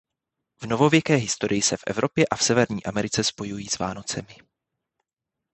[0.61, 4.35] V novověké historii se v Evropě a v Severní Americe spojují s Vánocemi.